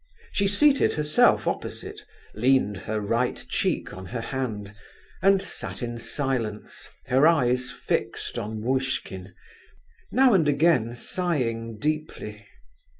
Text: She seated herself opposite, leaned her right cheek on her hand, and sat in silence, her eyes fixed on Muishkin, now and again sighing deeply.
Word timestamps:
She 0.31 0.47
seated 0.47 0.93
herself 0.93 1.45
opposite, 1.47 2.01
leaned 2.33 2.75
her 2.75 2.99
right 2.99 3.35
cheek 3.49 3.93
on 3.93 4.07
her 4.07 4.19
hand, 4.19 4.73
and 5.21 5.39
sat 5.43 5.83
in 5.83 5.99
silence, 5.99 6.89
her 7.05 7.27
eyes 7.27 7.69
fixed 7.69 8.39
on 8.39 8.61
Muishkin, 8.61 9.35
now 10.11 10.33
and 10.33 10.47
again 10.47 10.95
sighing 10.95 11.77
deeply. 11.77 12.47